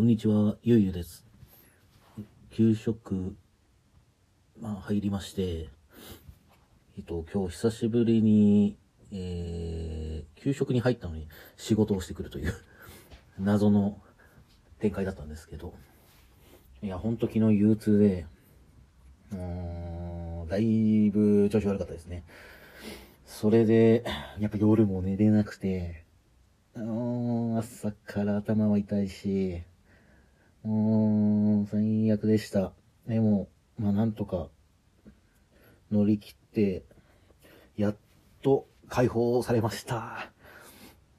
[0.00, 1.26] こんにちは、ゆうゆうです。
[2.48, 3.36] 給食、
[4.58, 5.68] まあ、入りまして、
[6.96, 8.78] えっと、今日久しぶりに、
[9.12, 11.28] えー、給食に入ったのに
[11.58, 12.54] 仕事をしてくるという、
[13.38, 14.00] 謎の
[14.78, 15.74] 展開だったんですけど、
[16.80, 18.24] いや、ほんと昨日憂鬱で、
[19.32, 22.24] うーん、だいぶ調子悪かったですね。
[23.26, 24.02] それで、
[24.38, 26.06] やっぱ夜も寝れなくて、
[26.74, 29.62] うーん、朝から頭は痛いし、
[30.64, 32.72] うーん、最悪でした。
[33.06, 34.48] でも、まあなんとか
[35.90, 36.84] 乗り切って、
[37.76, 37.96] やっ
[38.42, 40.30] と解放されました。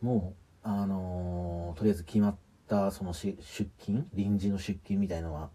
[0.00, 0.34] も
[0.64, 2.36] う、あのーとりあえず決まっ
[2.68, 4.06] たそのし出勤？
[4.14, 5.50] 臨時の出勤みたいのは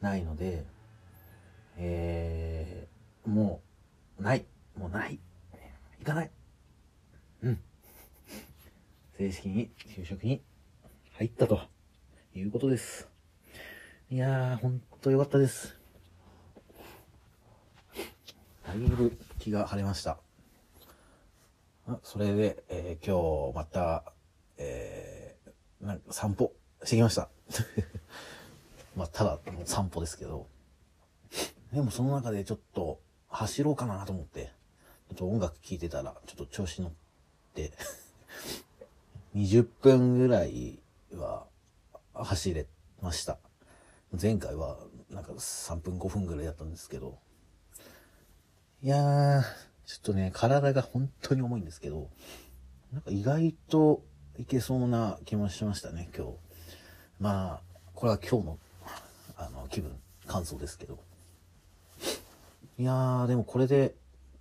[0.00, 0.64] ないので、
[1.78, 3.62] えー、も
[4.18, 4.44] う、ない。
[4.76, 5.18] もうない。
[6.00, 6.30] 行かない。
[7.42, 7.60] うん。
[9.16, 10.42] 正式に就職に
[11.14, 11.60] 入ったと
[12.34, 13.13] いうことです。
[14.10, 15.74] いやー、ほんとよかったです。
[18.66, 20.18] だいぶ気が晴れました。
[22.02, 24.04] それで、えー今日また、
[24.58, 26.52] えーなんか散歩
[26.84, 27.30] してきました。
[28.94, 30.46] まあ、ただ散歩ですけど。
[31.72, 34.52] でもその中でちょっと走ろうかなと思って、
[35.08, 36.92] ちょっと音楽聴いてたら、ちょっと調子乗っ
[37.54, 37.72] て、
[39.34, 40.78] 20分ぐらい
[41.14, 41.46] は
[42.12, 42.66] 走れ
[43.00, 43.38] ました。
[44.20, 44.78] 前回は
[45.10, 47.18] なんか3分5分ぐらいだったんですけど、
[48.82, 49.42] いやー、
[49.86, 52.10] ちょっとね、体が本当に重いんですけど、
[52.92, 54.02] なんか意外と
[54.38, 56.32] いけそうな気もしましたね、今日。
[57.20, 57.60] まあ、
[57.94, 58.58] これは今日の、
[59.36, 60.98] あの、気分、感想ですけど。
[62.78, 63.94] いやー、でもこれで、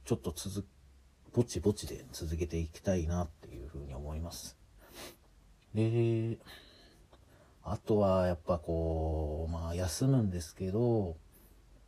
[0.06, 0.66] ちょっと続、
[1.34, 4.58] ぼちぼちで続けていきたいなっていうふうに思います。
[5.74, 6.38] で、
[7.66, 11.16] あとはやっぱこう、まあ休むんですけど、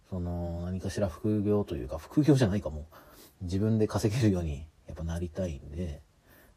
[0.09, 2.87] その何かしら副業というか、副業じゃないかも。
[3.41, 6.01] 自分で稼げるようにやっぱなりたいんで、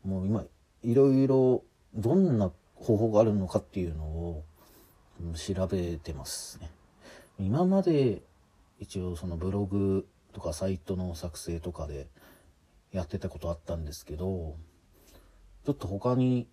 [0.04, 0.44] もう今、
[0.82, 1.64] いろいろ
[1.94, 4.44] どんな方法があるのかっていうのを
[5.34, 6.70] 調べてますね。
[7.40, 8.22] 今まで
[8.78, 12.06] 一応そのブログとかサイトの作成とかで
[12.92, 14.56] やってたことあったんですけど、
[15.66, 16.46] ちょっと他に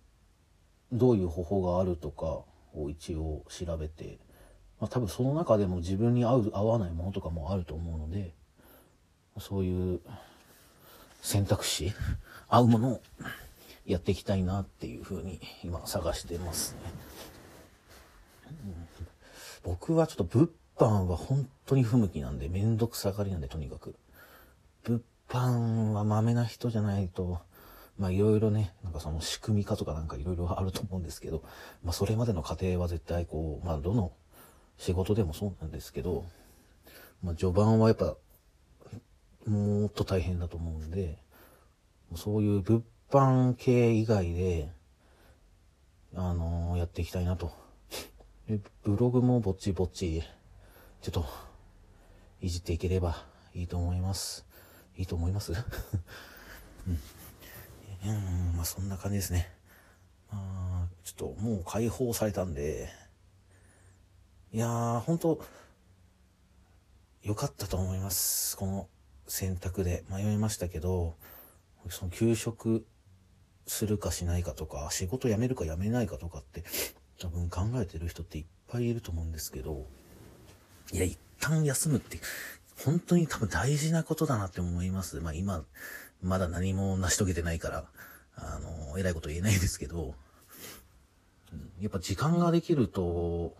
[0.92, 2.42] どういう方法があるとか
[2.76, 4.18] を一応調べて、
[4.80, 8.34] まあ多分その中でも自分に合う合わないものとかもあると思うので、
[9.38, 10.00] そういう
[11.22, 11.92] 選択肢、
[12.48, 13.00] 合うものを
[13.84, 16.80] やっていきたいなっていうふうに今探してますね。
[18.64, 19.06] うん
[19.66, 23.96] 僕はちょっと物販は本当に不向きなんで、めんどくさがりなんで、とにかく。
[24.84, 27.40] 物販は豆な人じゃないと、
[27.98, 31.42] まあいろいろね、なんかその仕組み化とかなんかいろいろあると思うんですけど、
[31.82, 34.12] まあそれまでの過程は絶対こう、まあどの
[34.76, 36.24] 仕事でもそうなんですけど、
[37.22, 38.16] まあ序盤はやっぱ、
[39.46, 41.18] もっと大変だと思うんで、
[42.16, 44.70] そういう物販系以外で、
[46.14, 47.52] あのーやっていきたいなと。
[48.84, 50.22] ブログもぼっちぼっち、
[51.02, 51.24] ちょっと、
[52.40, 53.24] いじっていければ
[53.54, 54.46] いいと思います。
[54.96, 55.52] いいと思います？
[55.52, 55.56] う
[56.90, 56.98] ん。
[58.10, 59.50] うん、まあそんな感じですね。
[60.30, 62.88] まあ、ちょっともう解放されたんで、
[64.52, 65.42] いやー、本当
[67.22, 68.56] 良かったと思います。
[68.56, 68.88] この
[69.26, 71.16] 選択で迷いましたけど、
[71.88, 72.86] その休職
[73.66, 76.64] するかしないかとか、仕事辞めるか辞めないかとかって、
[77.18, 79.86] 多分考えてる人っていっぱいいると思うんですけど、
[80.92, 82.20] いや、一旦休むって、
[82.86, 85.20] 本当に多分大事なことだなって思います。
[85.20, 85.64] まあ今、
[86.22, 87.84] まだ何も成し遂げてないから、
[88.36, 90.14] あの、偉いこと言えないですけど、
[91.80, 93.56] やっぱ時間ができると、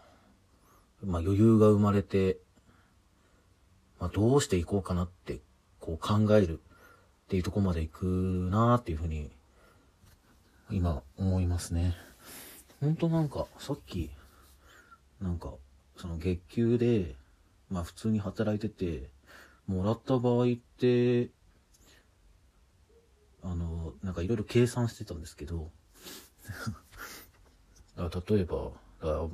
[1.05, 2.39] まあ余裕が生まれて、
[3.99, 5.41] まあどうしていこうかなって、
[5.81, 8.05] こう考えるっていうとこまで行く
[8.53, 9.33] なーっていうふうに、
[10.71, 11.97] 今思いますね。
[12.81, 14.09] ほんとなんか、さっき、
[15.21, 15.53] なんか、
[15.97, 17.17] その月給で、
[17.71, 19.16] まあ普通に働いてて、
[19.67, 20.47] もらった場合っ
[20.79, 21.31] て、
[23.43, 25.71] あの、なんかいろいろ計算してたんですけど、
[27.97, 28.73] 例えば、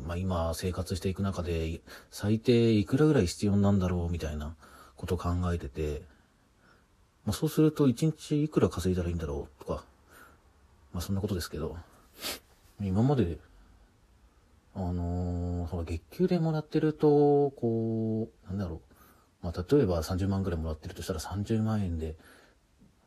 [0.04, 1.80] まあ今生活していく中で、
[2.10, 4.56] 最低いくらぐらい必要なんだろうみたいな
[4.96, 6.02] こと考えてて、
[7.24, 9.84] まあそうすると一日いくら稼いだらいいんだろうとか、
[10.92, 11.76] まあそんなことですけど、
[12.80, 13.38] 今まで、
[14.74, 18.91] あのーほら月給でもらってると、こう、なんだろう、
[19.42, 22.16] まあ例えば30万ぐらいもらってるとしたら30万円で、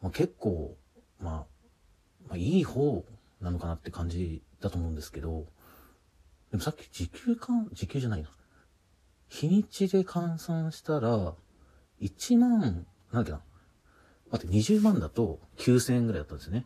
[0.02, 0.76] まあ、結構、
[1.20, 1.34] まあ、
[2.28, 3.04] まあいい方
[3.42, 5.46] なのかなって感じだと思うんですけど、
[6.52, 8.30] でもさっき時給換、時給じゃないな。
[9.30, 11.34] 日にちで換算したら、
[12.02, 13.42] 1万、なんだっけな。
[14.32, 16.66] 待って、20万だと9000円ぐらいだったんですね。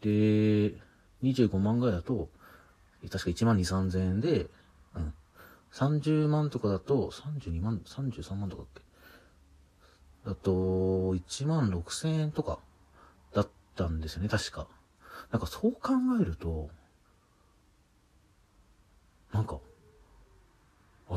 [0.00, 0.74] で、
[1.22, 2.30] 25万ぐらいだと、
[3.10, 4.48] 確か1万2、3000円で、
[4.94, 5.14] うん。
[5.72, 8.70] 30万とかだと、32万、33万とかだっ
[10.24, 10.28] け？
[10.30, 10.50] だと、
[11.14, 12.58] 1万6000円とか、
[13.32, 14.66] だったんですよね、確か。
[15.30, 16.70] なんかそう考えると、
[19.32, 19.58] なんか、
[21.10, 21.16] ええ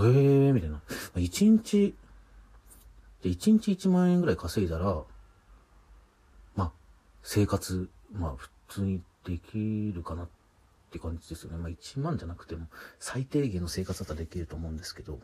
[0.51, 0.81] ー、みたいな。
[1.15, 1.95] 1日、
[3.21, 5.03] で、1日1万円ぐらい稼いだら、
[6.55, 6.71] まあ、
[7.23, 10.27] 生活、まあ、普通にできるかなっ
[10.91, 11.57] って感じですよね。
[11.57, 12.67] まあ、1万じゃなくても、
[12.99, 15.21] 最低限の生活だったらできると思うんですけど、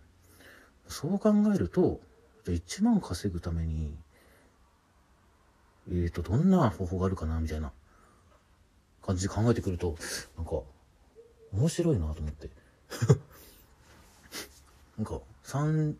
[0.88, 2.00] そう考えると、
[2.46, 3.94] じゃ1万稼ぐために、
[5.90, 7.74] えっ、ー、と、どんな方法があるかな、みたいな
[9.06, 9.98] 感じで考えてくると、
[10.38, 10.62] なんか、
[11.52, 12.50] 面白いなと思って。
[14.98, 15.98] なんか、三、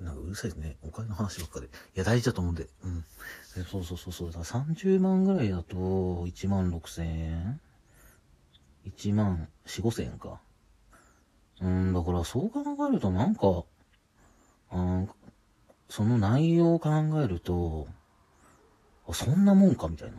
[0.00, 0.76] なんかうるさいですね。
[0.82, 1.66] お金の話ばっかで。
[1.66, 2.68] いや、大事だと思うんで。
[2.82, 3.04] うん。
[3.64, 4.32] そうそうそうそう。
[4.32, 7.60] だから30万ぐらいだと、1万6千円
[8.86, 10.40] ?1 万4、5千円か。
[11.60, 13.64] うん、だからそう考えるとなんか、
[14.70, 15.04] あ
[15.88, 16.90] その内容を考
[17.22, 17.88] えると、
[19.08, 20.16] あ、そんなもんかみたいな。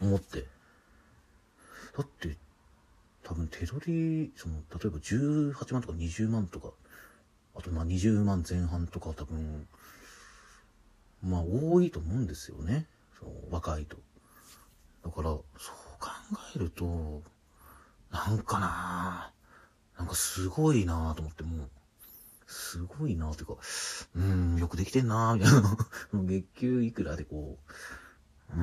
[0.00, 0.40] 思って。
[1.96, 2.36] だって、
[3.22, 6.72] 多分手取り、その、例えば18万とか20万とか、
[7.54, 9.68] あとまあ20万前半とか多分、
[11.22, 12.86] まあ多いと思うんですよね。
[13.18, 13.96] そう若いと。
[15.04, 15.44] だから、そう
[16.00, 16.08] 考
[16.56, 17.22] えると、
[18.14, 19.32] なんかな。
[19.98, 21.70] なんかすごいなと思って、もう、
[22.46, 23.56] すごいなというか、
[24.14, 25.76] うん、よくできてんなみたいな。
[26.14, 27.58] 月給いくらでこ
[28.50, 28.62] う、う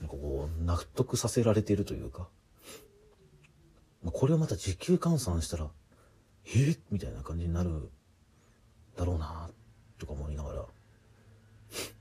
[0.00, 2.28] なんかこう、納得させられてるというか、
[4.12, 5.70] これをまた時給換算したら、
[6.44, 7.88] えみたいな感じになる
[8.96, 9.48] だろうな
[9.98, 10.64] とか思いながら、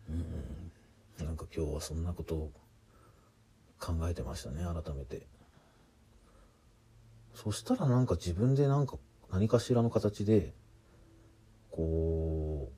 [0.09, 2.51] うん、なんか今日はそんなことを
[3.85, 5.27] 考えてましたね、改めて。
[7.35, 8.97] そしたらなんか自分でなんか
[9.31, 10.53] 何かしらの形で、
[11.69, 12.71] こ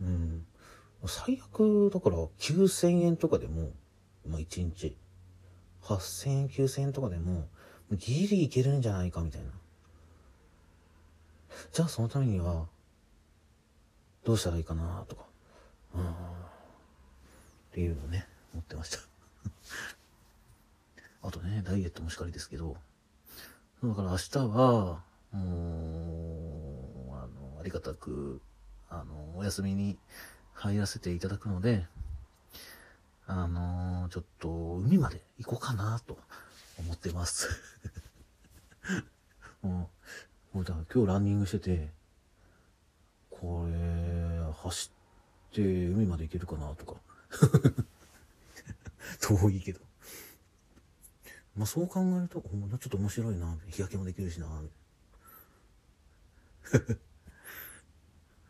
[0.00, 0.46] う、うん、
[1.06, 3.70] 最悪だから9000円とかでも、
[4.26, 4.96] まあ1日、
[5.82, 7.46] 8000円、9000円とかでも、
[7.92, 9.50] ギリいけるんじゃないかみたいな。
[11.72, 12.66] じゃあそのためには、
[14.24, 15.24] どうしたらいいかなとか、
[15.94, 16.14] うん、っ
[17.72, 19.99] ていうのね、思ってました。
[21.22, 22.76] あとね、ダイエットもしかりですけど、
[23.82, 25.02] だから明日は、
[25.32, 28.40] もう、あの、ありがたく、
[28.88, 29.98] あの、お休みに
[30.54, 31.86] 入らせていただくので、
[33.26, 34.48] あの、ちょっと
[34.84, 36.18] 海まで行こうかなと
[36.78, 37.48] 思ってます。
[39.62, 39.90] も
[40.52, 41.92] う、もうだから今日ランニングしてて、
[43.30, 44.90] これ、走
[45.50, 47.00] って海まで行けるかなとか。
[49.20, 49.89] 遠いけど。
[51.60, 53.54] まあそう考えると、ちょっと面白いな。
[53.68, 54.46] 日焼けもできるしな。
[54.46, 54.52] だ
[56.80, 56.94] か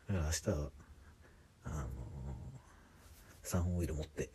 [0.07, 0.51] ら明日、
[1.65, 1.87] あのー、
[3.43, 4.31] サンオイル持って、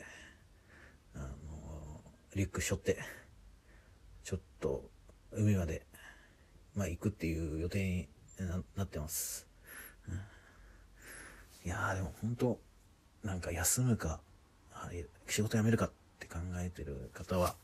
[1.16, 3.00] あのー、リュック背負って、
[4.26, 4.90] ちょっと
[5.32, 5.86] 海まで、
[6.76, 8.10] まあ行くっていう予定に
[8.76, 9.48] なってます。
[11.64, 12.60] いやーでも本当
[13.24, 14.20] なんか休むか、
[15.28, 17.56] 仕事辞めるかって考えてる方は、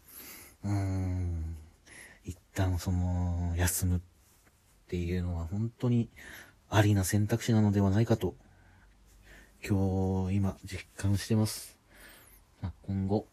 [0.63, 1.58] うーん、
[2.24, 4.01] 一旦その、休むっ
[4.88, 6.10] ていうのは本当に
[6.70, 8.36] ありな選択肢なのではないかと、
[9.63, 11.77] 今日、今、実感してます。
[12.62, 13.27] まあ、今後、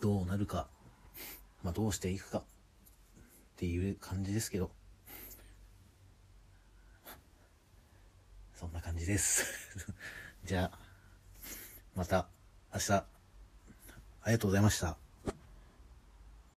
[0.00, 0.68] どうなるか、
[1.62, 2.42] まあ、どうしていくか、っ
[3.56, 4.70] ていう感じですけど、
[8.54, 9.44] そんな感じです
[10.44, 10.78] じゃあ、
[11.94, 12.28] また
[12.72, 13.06] 明日、あ
[14.26, 15.05] りがとうございました。